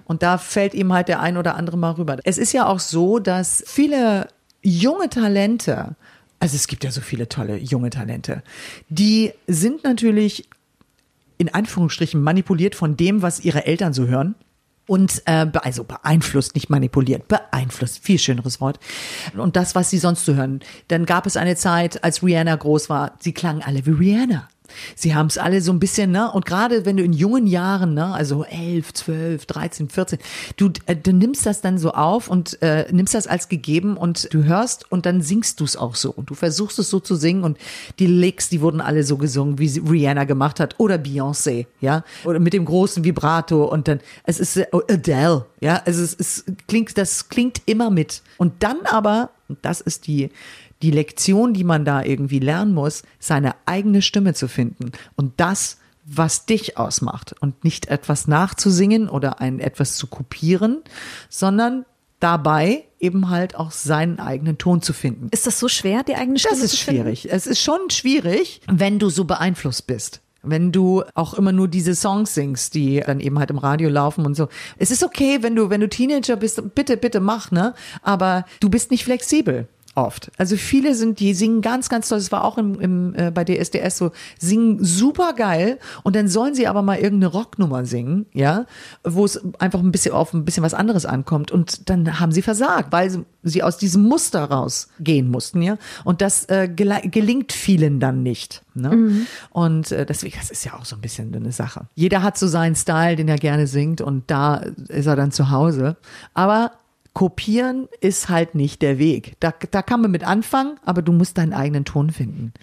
[0.05, 2.17] Und da fällt ihm halt der ein oder andere mal rüber.
[2.23, 4.27] Es ist ja auch so, dass viele
[4.61, 5.95] junge Talente,
[6.39, 8.43] also es gibt ja so viele tolle junge Talente,
[8.89, 10.47] die sind natürlich
[11.37, 14.35] in Anführungsstrichen manipuliert von dem, was ihre Eltern so hören.
[14.87, 18.79] Und äh, also beeinflusst, nicht manipuliert, beeinflusst, viel schöneres Wort.
[19.35, 20.61] Und das, was sie sonst so hören.
[20.87, 24.47] Dann gab es eine Zeit, als Rihanna groß war, sie klangen alle wie Rihanna.
[24.95, 26.31] Sie haben es alle so ein bisschen, ne?
[26.31, 30.19] Und gerade wenn du in jungen Jahren, ne, also 11, 12, 13, 14,
[30.57, 34.33] du, äh, du nimmst das dann so auf und äh, nimmst das als gegeben und
[34.33, 36.11] du hörst und dann singst du es auch so.
[36.11, 37.57] Und du versuchst es so zu singen und
[37.99, 42.03] die Licks, die wurden alle so gesungen, wie Rihanna gemacht hat oder Beyoncé, ja?
[42.23, 45.81] Oder mit dem großen Vibrato und dann, es ist äh, Adele, ja?
[45.85, 48.21] Also es, es klingt, das klingt immer mit.
[48.37, 50.29] Und dann aber, das ist die,
[50.81, 55.77] die Lektion, die man da irgendwie lernen muss, seine eigene Stimme zu finden und das,
[56.05, 60.77] was dich ausmacht und nicht etwas nachzusingen oder ein etwas zu kopieren,
[61.29, 61.85] sondern
[62.19, 65.27] dabei eben halt auch seinen eigenen Ton zu finden.
[65.31, 67.01] Ist das so schwer, die eigene Stimme Das ist zu finden?
[67.01, 67.31] schwierig.
[67.31, 70.21] Es ist schon schwierig, wenn du so beeinflusst bist.
[70.43, 74.25] Wenn du auch immer nur diese Songs singst, die dann eben halt im Radio laufen
[74.25, 74.47] und so.
[74.77, 77.73] Es ist okay, wenn du, wenn du Teenager bist, bitte, bitte mach, ne?
[78.01, 79.67] Aber du bist nicht flexibel.
[79.97, 80.31] Oft.
[80.37, 82.19] Also viele sind, die singen ganz, ganz toll.
[82.19, 86.53] Das war auch im, im, äh, bei DSDS so, singen super geil und dann sollen
[86.53, 88.67] sie aber mal irgendeine Rocknummer singen, ja,
[89.03, 92.43] wo es einfach ein bisschen auf ein bisschen was anderes ankommt und dann haben sie
[92.43, 95.79] versagt, weil sie, sie aus diesem Muster rausgehen mussten, ja.
[96.03, 98.63] Und das äh, gelingt vielen dann nicht.
[98.75, 99.25] Ne?
[99.49, 101.87] Und äh, deswegen, das ist ja auch so ein bisschen eine Sache.
[101.95, 104.57] Jeder hat so seinen Style, den er gerne singt und da
[104.89, 105.97] ist er dann zu Hause.
[106.35, 106.73] Aber
[107.17, 109.37] kopieren ist halt nicht der Weg.
[109.39, 112.53] Da, da kann man mit anfangen, aber du musst deinen eigenen Ton finden.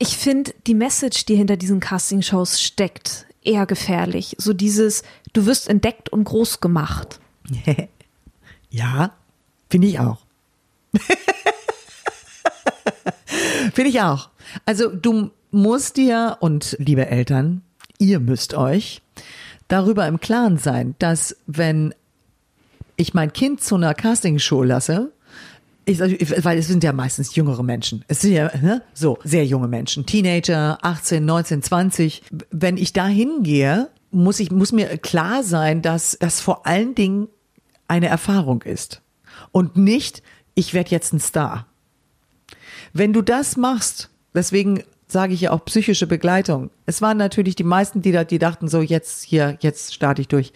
[0.00, 4.34] Ich finde, die Message, die hinter diesen Castingshows steckt, eher gefährlich.
[4.38, 5.04] So dieses,
[5.34, 7.20] du wirst entdeckt und groß gemacht.
[8.72, 9.12] Ja,
[9.68, 10.18] finde ich auch.
[13.74, 14.30] finde ich auch.
[14.64, 17.62] Also du musst dir und liebe Eltern,
[17.98, 19.02] ihr müsst euch
[19.66, 21.94] darüber im Klaren sein, dass wenn
[23.00, 25.12] ich mein Kind zu einer Castingshow lasse,
[25.86, 28.04] ich, weil es sind ja meistens jüngere Menschen.
[28.06, 32.22] Es sind ja ne, so sehr junge Menschen, Teenager, 18, 19, 20.
[32.50, 37.28] Wenn ich da hingehe, muss ich muss mir klar sein, dass das vor allen Dingen
[37.88, 39.02] eine Erfahrung ist
[39.50, 40.22] und nicht
[40.54, 41.66] ich werde jetzt ein Star.
[42.92, 46.70] Wenn du das machst, deswegen sage ich ja auch psychische Begleitung.
[46.86, 50.28] Es waren natürlich die meisten, die da, die dachten so jetzt hier, jetzt starte ich
[50.28, 50.52] durch.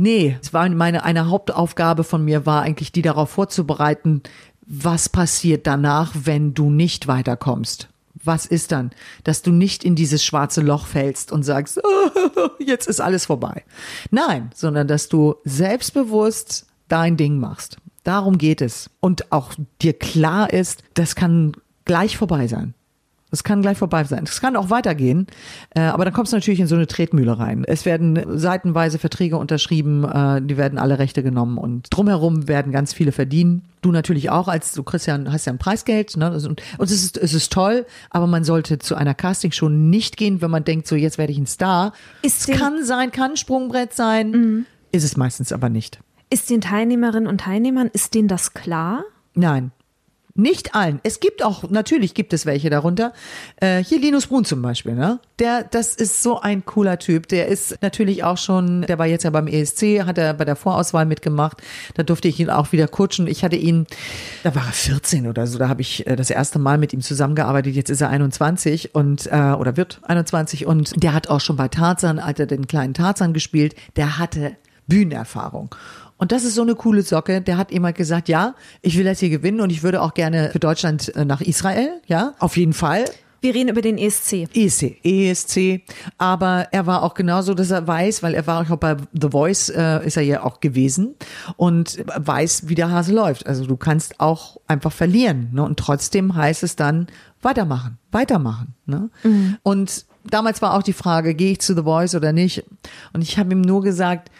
[0.00, 4.22] Nee, es war meine, eine Hauptaufgabe von mir war eigentlich, die darauf vorzubereiten,
[4.66, 7.90] was passiert danach, wenn du nicht weiterkommst.
[8.14, 8.92] Was ist dann?
[9.24, 11.82] Dass du nicht in dieses schwarze Loch fällst und sagst,
[12.58, 13.62] jetzt ist alles vorbei.
[14.10, 17.76] Nein, sondern dass du selbstbewusst dein Ding machst.
[18.02, 18.88] Darum geht es.
[19.00, 21.52] Und auch dir klar ist, das kann
[21.84, 22.72] gleich vorbei sein.
[23.30, 24.24] Das kann gleich vorbei sein.
[24.24, 25.26] Es kann auch weitergehen,
[25.74, 27.64] äh, aber dann kommst du natürlich in so eine Tretmühle rein.
[27.66, 32.92] Es werden seitenweise Verträge unterschrieben, äh, die werden alle Rechte genommen und drumherum werden ganz
[32.92, 33.62] viele verdienen.
[33.82, 36.32] Du natürlich auch, als du ja, hast ja ein Preisgeld, ne?
[36.32, 36.44] Und,
[36.78, 40.50] und es ist, es ist toll, aber man sollte zu einer Castingshow nicht gehen, wenn
[40.50, 41.92] man denkt, so jetzt werde ich ein Star.
[42.22, 46.00] Ist es kann sein, kann ein Sprungbrett sein, ist es meistens aber nicht.
[46.30, 49.04] Ist den Teilnehmerinnen und Teilnehmern, ist denen das klar?
[49.34, 49.72] Nein.
[50.34, 51.00] Nicht allen.
[51.02, 53.12] Es gibt auch, natürlich gibt es welche darunter.
[53.56, 55.18] Äh, hier Linus Brun zum Beispiel, ne?
[55.38, 57.26] Der, das ist so ein cooler Typ.
[57.28, 60.56] Der ist natürlich auch schon, der war jetzt ja beim ESC, hat er bei der
[60.56, 61.62] Vorauswahl mitgemacht.
[61.94, 63.26] Da durfte ich ihn auch wieder coachen.
[63.26, 63.86] Ich hatte ihn,
[64.44, 67.00] da war er 14 oder so, da habe ich äh, das erste Mal mit ihm
[67.00, 67.74] zusammengearbeitet.
[67.74, 71.68] Jetzt ist er 21 und, äh, oder wird 21 und der hat auch schon bei
[71.68, 73.74] Tarzan, hat er den kleinen Tarzan gespielt.
[73.96, 75.74] Der hatte Bühnenerfahrung.
[76.20, 77.40] Und das ist so eine coole Socke.
[77.40, 80.50] Der hat immer gesagt, ja, ich will das hier gewinnen und ich würde auch gerne
[80.52, 83.06] für Deutschland äh, nach Israel, ja, auf jeden Fall.
[83.40, 84.54] Wir reden über den ESC.
[84.54, 85.80] ESC, ESC,
[86.18, 89.70] aber er war auch genauso, dass er weiß, weil er war auch bei The Voice,
[89.70, 91.14] äh, ist er ja auch gewesen
[91.56, 93.46] und weiß, wie der Hase läuft.
[93.46, 95.62] Also du kannst auch einfach verlieren ne?
[95.62, 97.06] und trotzdem heißt es dann
[97.40, 98.74] weitermachen, weitermachen.
[98.84, 99.08] Ne?
[99.62, 102.62] Und damals war auch die Frage, gehe ich zu The Voice oder nicht?
[103.14, 104.30] Und ich habe ihm nur gesagt,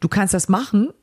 [0.00, 0.94] du kannst das machen,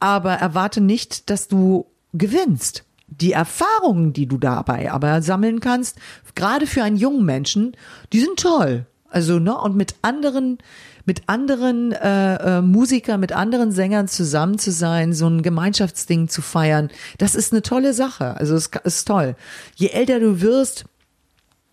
[0.00, 2.84] aber erwarte nicht, dass du gewinnst.
[3.06, 5.96] Die Erfahrungen, die du dabei aber sammeln kannst,
[6.34, 7.76] gerade für einen jungen Menschen,
[8.12, 8.86] die sind toll.
[9.10, 10.58] Also, ne, und mit anderen,
[11.06, 16.42] mit anderen äh, äh, Musikern, mit anderen Sängern zusammen zu sein, so ein Gemeinschaftsding zu
[16.42, 18.36] feiern, das ist eine tolle Sache.
[18.36, 19.34] Also es ist toll.
[19.76, 20.84] Je älter du wirst,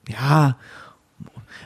[0.07, 0.57] ja,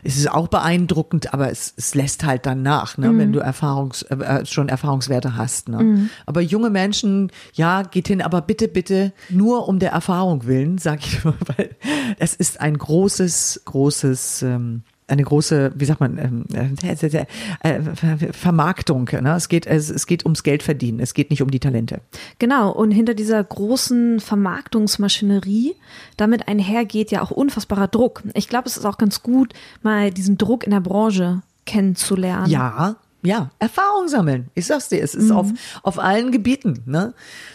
[0.04, 3.18] es ist auch beeindruckend, aber es, es lässt halt dann nach, ne, mhm.
[3.20, 5.70] wenn du Erfahrungs, äh, schon Erfahrungswerte hast.
[5.70, 5.84] Ne.
[5.84, 6.10] Mhm.
[6.26, 11.06] Aber junge Menschen, ja, geht hin, aber bitte, bitte nur um der Erfahrung willen, sag
[11.06, 11.76] ich nur, weil
[12.18, 19.10] es ist ein großes, großes ähm, eine große, wie sagt man, ähm, äh, äh, Vermarktung.
[19.12, 19.36] Ne?
[19.36, 22.02] Es, geht, es, es geht ums Geld verdienen, es geht nicht um die Talente.
[22.38, 25.76] Genau, und hinter dieser großen Vermarktungsmaschinerie,
[26.18, 28.24] damit einhergeht ja auch unfassbarer Druck.
[28.34, 32.50] Ich glaube, es ist auch ganz gut, mal diesen Druck in der Branche kennenzulernen.
[32.50, 34.50] Ja, ja, Erfahrung sammeln.
[34.56, 35.36] Ich sag's dir, es ist mhm.
[35.36, 35.48] auf,
[35.84, 36.84] auf allen Gebieten.
[36.86, 37.14] Ne?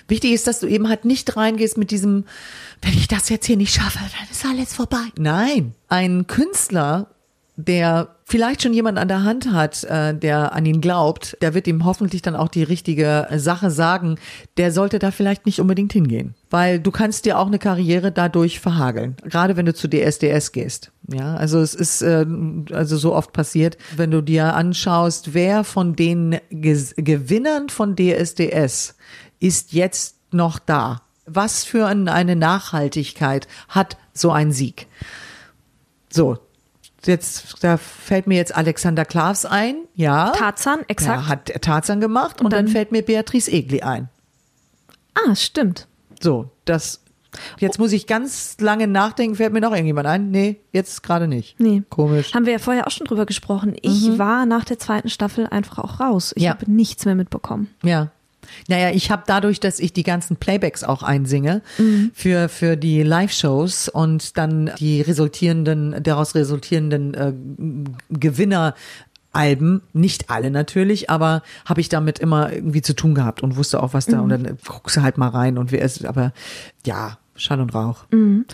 [0.09, 2.25] Wichtig ist, dass du eben halt nicht reingehst mit diesem,
[2.83, 5.07] wenn ich das jetzt hier nicht schaffe, dann ist alles vorbei.
[5.17, 7.14] Nein, ein Künstler
[7.57, 11.67] der vielleicht schon jemand an der Hand hat, äh, der an ihn glaubt, der wird
[11.69, 14.17] ihm hoffentlich dann auch die richtige Sache sagen,
[14.57, 16.35] der sollte da vielleicht nicht unbedingt hingehen.
[16.51, 19.17] Weil du kannst dir auch eine Karriere dadurch verhageln.
[19.25, 20.91] Gerade wenn du zu DSDS gehst.
[21.09, 22.27] Ja, also es ist äh,
[22.73, 28.97] also so oft passiert, wenn du dir anschaust, wer von den Ge Gewinnern von DSDS
[29.39, 31.03] ist jetzt noch da.
[31.27, 34.89] Was für eine Nachhaltigkeit hat so ein Sieg?
[36.11, 36.39] So,
[37.07, 40.31] jetzt, da fällt mir jetzt Alexander Klavs ein, ja.
[40.31, 41.23] Tarzan, exakt.
[41.23, 44.09] Ja, hat Tarzan gemacht und, und dann, dann, fällt mir Beatrice Egli ein.
[45.15, 45.87] Ah, stimmt.
[46.21, 47.03] So, das,
[47.59, 50.31] jetzt muss ich ganz lange nachdenken, fällt mir noch irgendjemand ein?
[50.31, 51.59] Nee, jetzt gerade nicht.
[51.61, 51.83] Nee.
[51.89, 52.35] Komisch.
[52.35, 53.77] Haben wir ja vorher auch schon drüber gesprochen.
[53.83, 54.19] Ich mhm.
[54.19, 56.33] war nach der zweiten Staffel einfach auch raus.
[56.37, 56.51] Ich ja.
[56.51, 57.69] habe nichts mehr mitbekommen.
[57.83, 58.11] Ja.
[58.69, 62.11] Naja, ich habe dadurch, dass ich die ganzen Playbacks auch einsinge mhm.
[62.15, 67.33] für, für die Live-Shows und dann die resultierenden, daraus resultierenden äh,
[68.11, 68.75] Gewinner
[69.35, 73.83] Alben, nicht alle natürlich, aber habe ich damit immer irgendwie zu tun gehabt und wusste
[73.83, 74.23] auch, was da mhm.
[74.23, 76.33] und dann guckst du halt mal rein und wer ist, aber
[76.87, 78.05] ja, Schall und Rauch.
[78.13, 78.47] Mhm.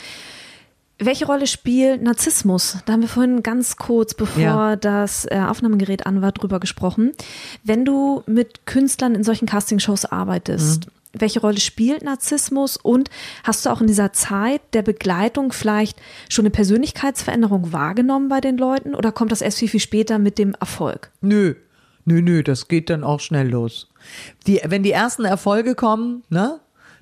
[1.03, 2.77] Welche Rolle spielt Narzissmus?
[2.85, 4.77] Da haben wir vorhin ganz kurz, bevor ja.
[4.77, 7.13] das äh, Aufnahmegerät an war, drüber gesprochen.
[7.65, 10.91] Wenn du mit Künstlern in solchen Castingshows arbeitest, mhm.
[11.19, 13.09] welche Rolle spielt Narzissmus und
[13.45, 18.59] hast du auch in dieser Zeit der Begleitung vielleicht schon eine Persönlichkeitsveränderung wahrgenommen bei den
[18.59, 21.11] Leuten oder kommt das erst viel, viel später mit dem Erfolg?
[21.23, 21.55] Nö,
[22.05, 23.89] nö, nö, das geht dann auch schnell los.
[24.47, 26.61] Die, wenn die ersten Erfolge kommen, ne,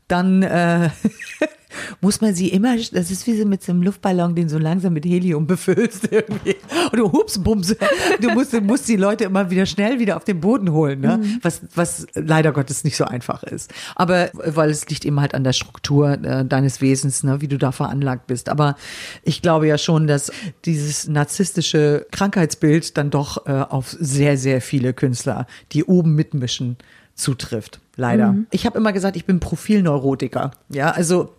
[0.08, 0.90] dann äh,
[2.00, 4.92] muss man sie immer, das ist wie so mit so einem Luftballon, den so langsam
[4.92, 6.56] mit Helium befüllst irgendwie.
[6.92, 7.74] Und du hups, bums,
[8.20, 11.18] du musst, du musst die Leute immer wieder schnell wieder auf den Boden holen, ne?
[11.18, 11.38] Mhm.
[11.42, 13.72] was, was leider Gottes nicht so einfach ist.
[13.94, 17.40] Aber weil es liegt eben halt an der Struktur äh, deines Wesens, ne?
[17.40, 18.48] wie du da veranlagt bist.
[18.48, 18.76] Aber
[19.22, 20.32] ich glaube ja schon, dass
[20.64, 26.76] dieses narzisstische Krankheitsbild dann doch äh, auf sehr, sehr viele Künstler, die oben mitmischen,
[27.18, 27.80] zutrifft.
[27.96, 28.32] Leider.
[28.32, 28.46] Mhm.
[28.50, 30.52] Ich habe immer gesagt, ich bin Profilneurotiker.
[30.70, 31.34] Ja, also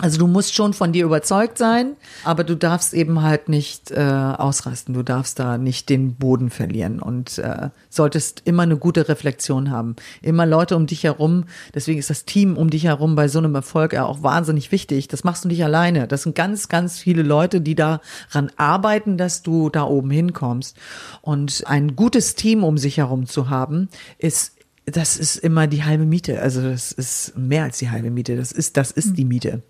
[0.00, 4.00] also du musst schon von dir überzeugt sein, aber du darfst eben halt nicht äh,
[4.00, 4.94] ausrasten.
[4.94, 9.96] Du darfst da nicht den Boden verlieren und äh, solltest immer eine gute Reflexion haben.
[10.22, 11.44] Immer Leute um dich herum.
[11.74, 15.08] Deswegen ist das Team um dich herum bei so einem Erfolg ja auch wahnsinnig wichtig.
[15.08, 16.08] Das machst du nicht alleine.
[16.08, 20.76] Das sind ganz, ganz viele Leute, die daran arbeiten, dass du da oben hinkommst.
[21.20, 24.52] Und ein gutes Team um sich herum zu haben, ist
[24.84, 26.40] das ist immer die halbe Miete.
[26.40, 28.36] Also das ist mehr als die halbe Miete.
[28.36, 29.62] Das ist, das ist die Miete.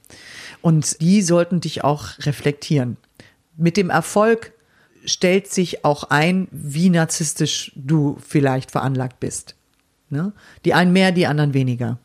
[0.60, 2.96] Und die sollten dich auch reflektieren.
[3.56, 4.52] Mit dem Erfolg
[5.04, 9.56] stellt sich auch ein, wie narzisstisch du vielleicht veranlagt bist.
[10.08, 10.32] Ne?
[10.64, 11.98] Die einen mehr, die anderen weniger.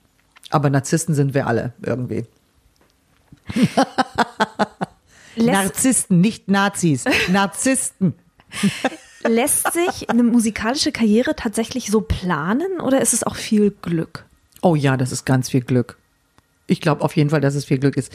[0.50, 2.26] Aber Narzissten sind wir alle irgendwie.
[5.36, 7.06] Narzissten, nicht Nazis.
[7.32, 8.16] Narzissten.
[9.28, 14.26] Lässt sich eine musikalische Karriere tatsächlich so planen oder ist es auch viel Glück?
[14.62, 15.98] Oh ja, das ist ganz viel Glück.
[16.70, 18.12] Ich glaube auf jeden Fall, dass es viel Glück ist.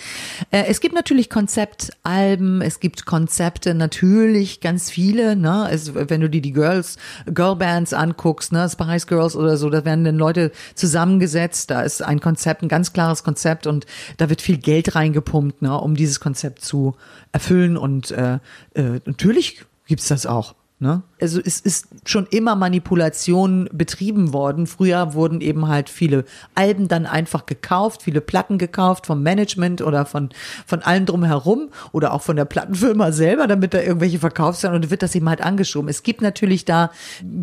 [0.51, 5.37] Äh, es gibt natürlich Konzeptalben, es gibt Konzepte, natürlich ganz viele.
[5.37, 5.69] Ne?
[5.71, 10.05] Es, wenn du dir die Girls, Girlbands anguckst, ne, Spice Girls oder so, da werden
[10.05, 11.71] dann Leute zusammengesetzt.
[11.71, 13.87] Da ist ein Konzept, ein ganz klares Konzept und
[14.19, 16.95] da wird viel Geld reingepumpt, ne, um dieses Konzept zu
[17.33, 17.79] erfüllen.
[17.79, 18.35] Und äh,
[18.75, 20.55] äh, natürlich gibt's das auch.
[20.83, 21.03] Ne?
[21.21, 24.67] Also es ist schon immer Manipulation betrieben worden.
[24.67, 26.25] Früher wurden eben halt viele
[26.57, 30.31] Alben dann einfach gekauft, viele Platten gekauft vom Management oder von,
[30.67, 34.91] von allen drumherum oder auch von der Plattenfirma selber, damit da irgendwelche verkauft werden und
[34.91, 35.89] wird das eben halt angeschoben.
[35.89, 36.91] Es gibt natürlich da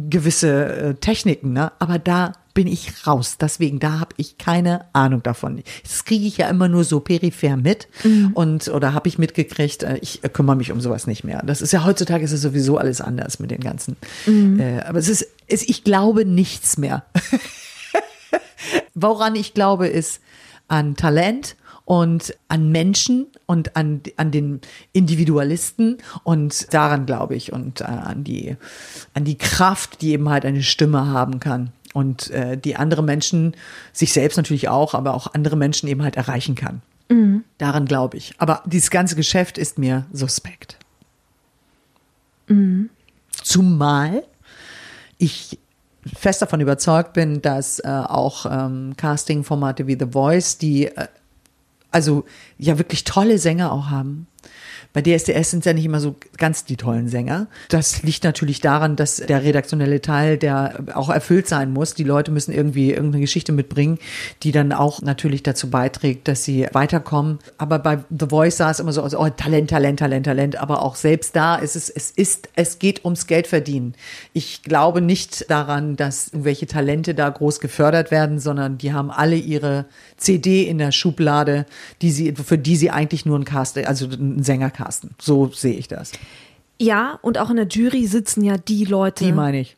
[0.09, 1.71] gewisse äh, Techniken, ne?
[1.79, 3.37] aber da bin ich raus.
[3.39, 5.63] Deswegen, da habe ich keine Ahnung davon.
[5.81, 8.31] Das kriege ich ja immer nur so peripher mit mhm.
[8.33, 11.41] und oder habe ich mitgekriegt, äh, ich kümmere mich um sowas nicht mehr.
[11.45, 13.95] Das ist ja heutzutage ist es sowieso alles anders mit den ganzen.
[14.25, 14.59] Mhm.
[14.59, 17.05] Äh, aber es ist, es, ich glaube nichts mehr.
[18.93, 20.19] Woran ich glaube, ist
[20.67, 24.59] an Talent und an Menschen und an, an den
[24.91, 28.57] Individualisten und daran glaube ich und äh, an die,
[29.13, 33.55] an die Kraft, die eben halt eine Stimme haben kann und äh, die andere Menschen,
[33.93, 36.81] sich selbst natürlich auch, aber auch andere Menschen eben halt erreichen kann.
[37.09, 37.43] Mhm.
[37.57, 38.33] Daran glaube ich.
[38.37, 40.77] Aber dieses ganze Geschäft ist mir suspekt.
[42.47, 42.89] Mhm.
[43.31, 44.23] Zumal
[45.17, 45.59] ich
[46.15, 51.07] fest davon überzeugt bin, dass äh, auch ähm, Casting-Formate wie The Voice, die äh,
[51.91, 52.25] also
[52.57, 54.27] ja wirklich tolle Sänger auch haben,
[54.91, 57.45] bei DSDS sind ja nicht immer so ganz die tollen Sänger.
[57.69, 61.93] Das liegt natürlich daran, dass der redaktionelle Teil, der auch erfüllt sein muss.
[61.93, 63.99] Die Leute müssen irgendwie irgendeine Geschichte mitbringen,
[64.41, 67.37] die dann auch natürlich dazu beiträgt, dass sie weiterkommen.
[67.59, 70.55] Aber bei The Voice sah es immer so aus, oh, Talent, Talent, Talent, Talent.
[70.55, 73.93] Aber auch selbst da ist es, es ist, es geht ums Geld verdienen.
[74.33, 79.35] Ich glaube nicht daran, dass irgendwelche Talente da groß gefördert werden, sondern die haben alle
[79.35, 79.85] ihre
[80.17, 81.67] CD in der Schublade,
[82.01, 85.11] die sie, für die sie eigentlich nur ein Cast, also ein Sänger casten.
[85.19, 86.13] So sehe ich das.
[86.79, 89.25] Ja, und auch in der Jury sitzen ja die Leute.
[89.25, 89.75] Die meine ich.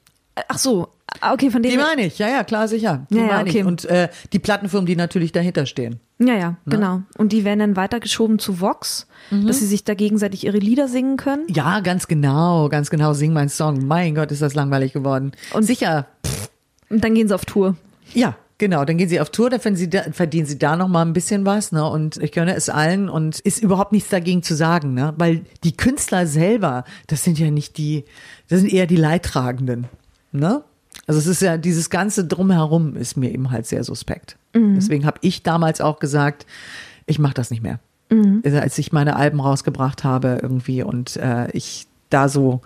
[0.48, 1.78] Ach so, ah, okay, von denen.
[1.78, 3.08] Die meine ich, ja, ja, klar, sicher.
[3.10, 3.60] Die ja, meine okay.
[3.60, 3.66] ich.
[3.66, 6.00] Und äh, die Plattenfirmen, die natürlich dahinter stehen.
[6.20, 6.58] Ja, ja, ne?
[6.66, 7.02] genau.
[7.18, 9.48] Und die werden dann weitergeschoben zu Vox, mhm.
[9.48, 11.46] dass sie sich da gegenseitig ihre Lieder singen können.
[11.48, 13.14] Ja, ganz genau, ganz genau.
[13.14, 13.88] Sing mein Song.
[13.88, 15.32] Mein Gott, ist das langweilig geworden.
[15.54, 16.06] Und sicher.
[16.26, 16.50] Pff.
[16.92, 17.76] Und dann gehen sie auf Tour.
[18.14, 20.88] Ja, Genau, dann gehen sie auf Tour, dann verdienen sie da, verdienen sie da noch
[20.88, 21.84] mal ein bisschen was, ne?
[21.84, 25.16] Und ich gönne es allen und ist überhaupt nichts dagegen zu sagen, ne?
[25.18, 28.06] Weil die Künstler selber, das sind ja nicht die,
[28.50, 29.88] das sind eher die Leidtragenden,
[30.32, 30.64] ne?
[31.08, 34.38] Also es ist ja dieses ganze drumherum ist mir eben halt sehr suspekt.
[34.54, 34.76] Mhm.
[34.76, 36.46] Deswegen habe ich damals auch gesagt,
[37.08, 37.80] ich mache das nicht mehr.
[38.12, 38.44] Mhm.
[38.46, 42.62] Also als ich meine Alben rausgebracht habe irgendwie und äh, ich da so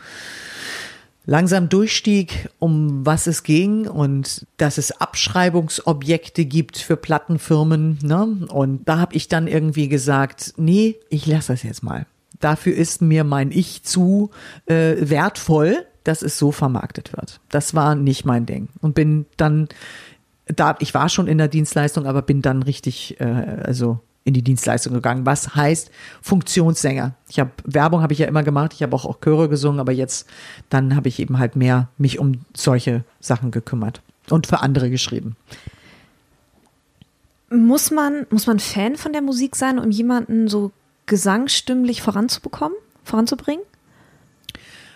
[1.26, 8.00] langsam durchstieg, um was es ging und dass es Abschreibungsobjekte gibt für Plattenfirmen.
[8.02, 8.48] Ne?
[8.50, 12.06] Und da habe ich dann irgendwie gesagt, nee, ich lasse das jetzt mal.
[12.40, 14.30] Dafür ist mir mein Ich zu
[14.66, 17.40] äh, wertvoll, dass es so vermarktet wird.
[17.50, 18.70] Das war nicht mein Ding.
[18.82, 19.68] Und bin dann
[20.48, 23.24] da, ich war schon in der Dienstleistung, aber bin dann richtig, äh,
[23.64, 25.26] also in die Dienstleistung gegangen.
[25.26, 27.14] Was heißt Funktionssänger?
[27.30, 29.94] Ich habe Werbung habe ich ja immer gemacht, ich habe auch, auch Chöre gesungen, aber
[29.94, 30.28] jetzt
[30.70, 35.38] dann habe ich eben halt mehr mich um solche Sachen gekümmert und für andere geschrieben.
[37.52, 40.72] Muss man muss man Fan von der Musik sein, um jemanden so
[41.06, 43.64] gesangstimmlich voranzubekommen, voranzubringen?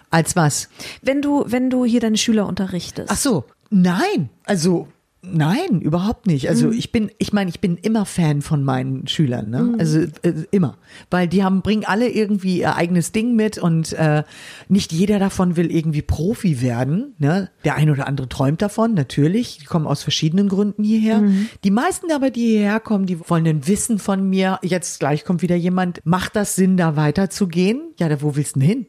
[0.10, 0.70] Als was?
[1.04, 3.12] Wenn du wenn du hier deine Schüler unterrichtest.
[3.12, 4.88] Ach so, nein, also
[5.22, 6.48] Nein, überhaupt nicht.
[6.48, 6.74] Also mhm.
[6.74, 9.64] ich bin, ich meine, ich bin immer Fan von meinen Schülern, ne?
[9.64, 9.76] Mhm.
[9.78, 10.78] Also äh, immer,
[11.10, 14.24] weil die haben bringen alle irgendwie ihr eigenes Ding mit und äh,
[14.70, 17.16] nicht jeder davon will irgendwie Profi werden.
[17.18, 17.50] Ne?
[17.66, 19.58] Der ein oder andere träumt davon, natürlich.
[19.58, 21.20] Die kommen aus verschiedenen Gründen hierher.
[21.20, 21.50] Mhm.
[21.66, 24.58] Die meisten aber, die hierher kommen, die wollen ein Wissen von mir.
[24.62, 26.00] Jetzt gleich kommt wieder jemand.
[26.06, 27.82] Macht das Sinn, da weiterzugehen?
[28.00, 28.86] Ja, da wo willst du denn hin?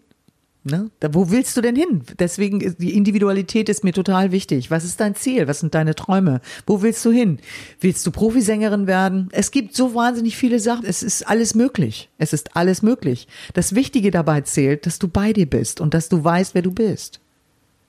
[0.62, 0.90] Ne?
[1.00, 2.02] Da, wo willst du denn hin?
[2.18, 4.70] Deswegen, ist die Individualität ist mir total wichtig.
[4.70, 5.48] Was ist dein Ziel?
[5.48, 6.42] Was sind deine Träume?
[6.66, 7.38] Wo willst du hin?
[7.80, 9.30] Willst du Profisängerin werden?
[9.32, 10.84] Es gibt so wahnsinnig viele Sachen.
[10.84, 12.10] Es ist alles möglich.
[12.18, 13.26] Es ist alles möglich.
[13.54, 16.72] Das Wichtige dabei zählt, dass du bei dir bist und dass du weißt, wer du
[16.72, 17.20] bist.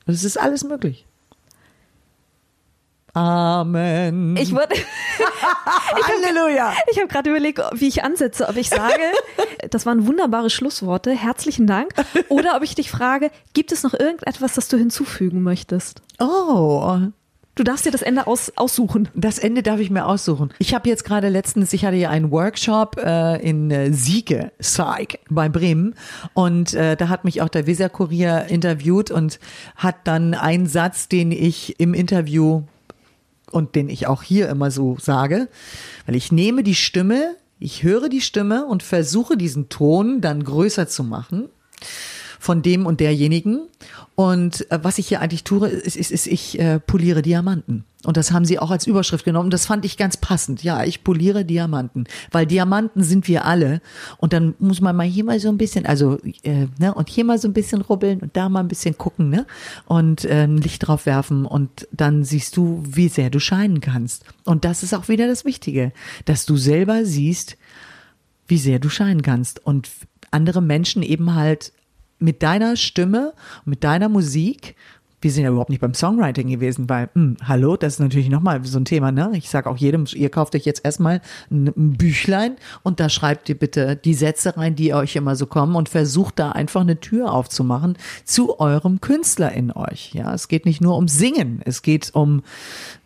[0.05, 1.05] Es ist alles möglich.
[3.13, 4.37] Amen.
[4.37, 4.75] Ich wurde.
[6.03, 6.73] Halleluja.
[6.91, 9.01] Ich habe gerade überlegt, wie ich ansetze, ob ich sage,
[9.69, 11.93] das waren wunderbare Schlussworte, herzlichen Dank,
[12.29, 16.01] oder ob ich dich frage, gibt es noch irgendetwas, das du hinzufügen möchtest?
[16.19, 16.99] Oh.
[17.55, 19.09] Du darfst dir das Ende aus, aussuchen.
[19.13, 20.53] Das Ende darf ich mir aussuchen.
[20.57, 25.19] Ich habe jetzt gerade letztens, ich hatte ja einen Workshop äh, in äh, Siege, Psych,
[25.29, 25.95] bei Bremen.
[26.33, 29.37] Und äh, da hat mich auch der Weser-Kurier interviewt und
[29.75, 32.63] hat dann einen Satz, den ich im Interview
[33.51, 35.47] und den ich auch hier immer so sage,
[36.05, 40.87] weil ich nehme die Stimme, ich höre die Stimme und versuche diesen Ton dann größer
[40.87, 41.49] zu machen
[42.41, 43.67] von dem und derjenigen.
[44.15, 47.85] Und äh, was ich hier eigentlich tue, ist, ist, ist ich äh, poliere Diamanten.
[48.03, 49.51] Und das haben sie auch als Überschrift genommen.
[49.51, 50.63] Das fand ich ganz passend.
[50.63, 53.79] Ja, ich poliere Diamanten, weil Diamanten sind wir alle.
[54.17, 57.25] Und dann muss man mal hier mal so ein bisschen, also äh, ne, und hier
[57.25, 59.45] mal so ein bisschen rubbeln und da mal ein bisschen gucken, ne,
[59.85, 64.25] und äh, Licht drauf werfen und dann siehst du, wie sehr du scheinen kannst.
[64.45, 65.91] Und das ist auch wieder das Wichtige,
[66.25, 67.55] dass du selber siehst,
[68.47, 69.89] wie sehr du scheinen kannst und
[70.31, 71.71] andere Menschen eben halt
[72.21, 73.33] mit deiner Stimme,
[73.65, 74.75] mit deiner Musik
[75.21, 78.29] wir sind ja überhaupt nicht beim Songwriting gewesen, weil, mh, hm, hallo, das ist natürlich
[78.29, 79.31] nochmal so ein Thema, ne?
[79.35, 83.47] Ich sage auch jedem, ihr kauft euch jetzt erstmal ein, ein, Büchlein und da schreibt
[83.47, 86.99] ihr bitte die Sätze rein, die euch immer so kommen und versucht da einfach eine
[86.99, 90.13] Tür aufzumachen zu eurem Künstler in euch.
[90.13, 92.41] Ja, es geht nicht nur um Singen, es geht um,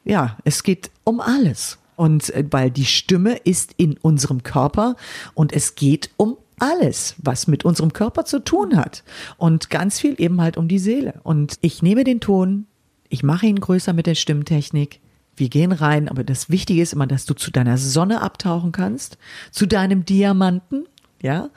[0.06, 1.78] ja, es geht um alles.
[1.98, 4.96] Und äh, weil die Stimme ist in unserem Körper
[5.34, 9.04] und es geht um alles, was mit unserem Körper zu tun hat.
[9.38, 11.20] Und ganz viel eben halt um die Seele.
[11.24, 12.66] Und ich nehme den Ton,
[13.10, 15.00] ich mache ihn größer mit der Stimmtechnik.
[15.36, 19.18] Wir gehen rein, aber das Wichtige ist immer, dass du zu deiner Sonne abtauchen kannst,
[19.52, 20.86] zu deinem Diamanten,
[21.22, 21.50] ja,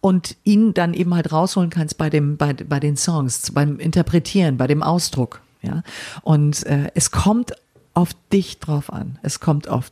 [0.00, 4.56] und ihn dann eben halt rausholen kannst bei dem, bei, bei den Songs, beim Interpretieren,
[4.56, 5.82] bei dem Ausdruck, ja.
[6.22, 7.52] Und äh, es kommt
[7.92, 9.18] auf dich drauf an.
[9.22, 9.90] Es kommt auf,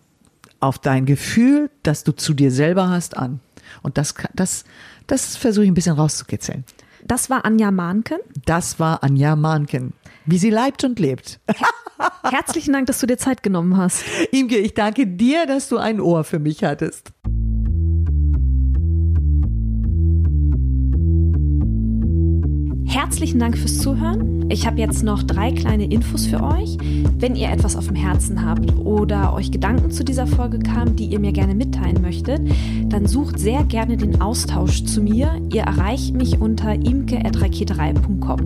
[0.60, 3.40] auf dein Gefühl, das du zu dir selber hast, an.
[3.82, 4.64] Und das, das,
[5.06, 6.64] das versuche ich ein bisschen rauszukitzeln.
[7.04, 8.18] Das war Anja Mahnken.
[8.46, 9.92] Das war Anja Mahnken.
[10.24, 11.38] Wie sie leibt und lebt.
[12.22, 14.04] Herzlichen Dank, dass du dir Zeit genommen hast.
[14.32, 17.12] Imke, ich danke dir, dass du ein Ohr für mich hattest.
[23.14, 24.50] Herzlichen Dank fürs Zuhören.
[24.50, 26.76] Ich habe jetzt noch drei kleine Infos für euch.
[27.16, 31.04] Wenn ihr etwas auf dem Herzen habt oder euch Gedanken zu dieser Folge kamen, die
[31.04, 32.40] ihr mir gerne mitteilen möchtet,
[32.88, 35.40] dann sucht sehr gerne den Austausch zu mir.
[35.52, 38.38] Ihr erreicht mich unter imke.raketerei.com.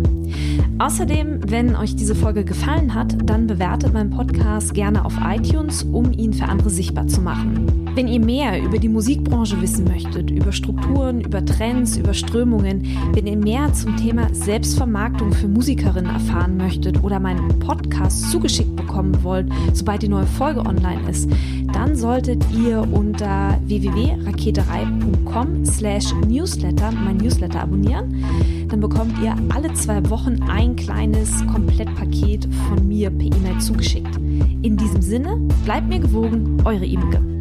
[0.78, 6.12] Außerdem, wenn euch diese Folge gefallen hat, dann bewertet meinen Podcast gerne auf iTunes, um
[6.12, 7.88] ihn für andere sichtbar zu machen.
[7.94, 13.26] Wenn ihr mehr über die Musikbranche wissen möchtet, über Strukturen, über Trends, über Strömungen, wenn
[13.26, 19.46] ihr mehr zum Thema Selbstvermarktung für Musikerinnen erfahren möchtet oder meinen Podcast zugeschickt bekommen wollt,
[19.72, 21.30] sobald die neue Folge online ist,
[21.72, 28.66] dann solltet ihr unter www.raketerei.com slash newsletter mein Newsletter abonnieren.
[28.68, 34.16] Dann bekommt ihr alle zwei Wochen ein kleines Komplettpaket von mir per E-Mail zugeschickt.
[34.16, 37.37] In diesem Sinne, bleibt mir gewogen, eure Imke.